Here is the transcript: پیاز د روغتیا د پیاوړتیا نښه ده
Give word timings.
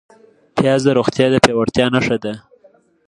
پیاز 0.55 0.81
د 0.85 0.89
روغتیا 0.97 1.25
د 1.31 1.35
پیاوړتیا 1.43 1.85
نښه 1.93 2.17
ده 2.23 2.33